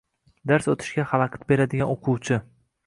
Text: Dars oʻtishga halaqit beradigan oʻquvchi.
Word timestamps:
Dars 0.51 0.69
oʻtishga 0.73 1.05
halaqit 1.13 1.47
beradigan 1.53 1.95
oʻquvchi. 1.99 2.43